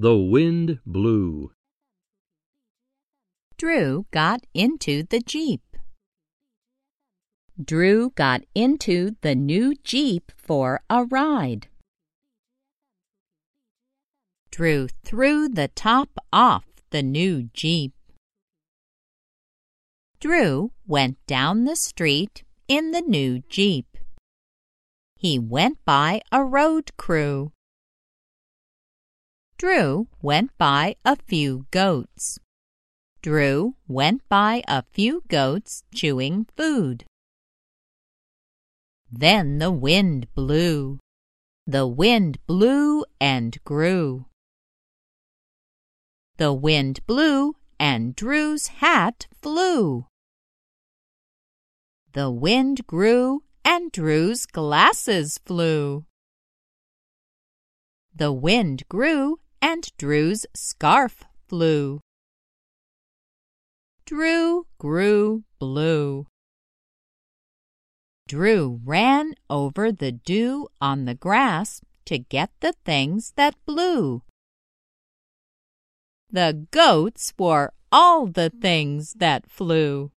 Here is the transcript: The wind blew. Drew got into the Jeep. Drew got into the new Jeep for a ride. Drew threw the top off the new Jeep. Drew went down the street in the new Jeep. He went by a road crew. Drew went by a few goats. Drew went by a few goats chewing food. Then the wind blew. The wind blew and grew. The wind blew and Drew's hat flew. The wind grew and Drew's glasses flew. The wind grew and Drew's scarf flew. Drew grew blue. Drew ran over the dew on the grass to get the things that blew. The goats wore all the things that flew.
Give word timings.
The 0.00 0.16
wind 0.16 0.78
blew. 0.86 1.50
Drew 3.56 4.06
got 4.12 4.46
into 4.54 5.02
the 5.02 5.18
Jeep. 5.18 5.76
Drew 7.60 8.10
got 8.10 8.42
into 8.54 9.16
the 9.22 9.34
new 9.34 9.74
Jeep 9.82 10.30
for 10.36 10.82
a 10.88 11.04
ride. 11.04 11.66
Drew 14.52 14.86
threw 15.04 15.48
the 15.48 15.66
top 15.66 16.10
off 16.32 16.66
the 16.90 17.02
new 17.02 17.50
Jeep. 17.52 17.92
Drew 20.20 20.70
went 20.86 21.18
down 21.26 21.64
the 21.64 21.74
street 21.74 22.44
in 22.68 22.92
the 22.92 23.02
new 23.02 23.40
Jeep. 23.48 23.96
He 25.16 25.40
went 25.40 25.84
by 25.84 26.20
a 26.30 26.44
road 26.44 26.96
crew. 26.96 27.50
Drew 29.58 30.06
went 30.22 30.56
by 30.56 30.94
a 31.04 31.16
few 31.16 31.66
goats. 31.72 32.38
Drew 33.22 33.74
went 33.88 34.22
by 34.28 34.62
a 34.68 34.84
few 34.92 35.24
goats 35.26 35.82
chewing 35.92 36.46
food. 36.56 37.04
Then 39.10 39.58
the 39.58 39.72
wind 39.72 40.32
blew. 40.32 41.00
The 41.66 41.88
wind 41.88 42.38
blew 42.46 43.04
and 43.20 43.58
grew. 43.64 44.26
The 46.36 46.52
wind 46.52 47.04
blew 47.04 47.56
and 47.80 48.14
Drew's 48.14 48.68
hat 48.68 49.26
flew. 49.42 50.06
The 52.12 52.30
wind 52.30 52.86
grew 52.86 53.42
and 53.64 53.90
Drew's 53.90 54.46
glasses 54.46 55.40
flew. 55.44 56.04
The 58.14 58.32
wind 58.32 58.84
grew 58.88 59.40
and 59.60 59.88
Drew's 59.98 60.46
scarf 60.54 61.24
flew. 61.48 62.00
Drew 64.06 64.66
grew 64.78 65.44
blue. 65.58 66.26
Drew 68.26 68.80
ran 68.84 69.34
over 69.48 69.90
the 69.92 70.12
dew 70.12 70.68
on 70.80 71.04
the 71.04 71.14
grass 71.14 71.80
to 72.06 72.18
get 72.18 72.50
the 72.60 72.74
things 72.84 73.32
that 73.36 73.54
blew. 73.66 74.22
The 76.30 76.66
goats 76.70 77.32
wore 77.38 77.72
all 77.90 78.26
the 78.26 78.50
things 78.50 79.14
that 79.14 79.50
flew. 79.50 80.10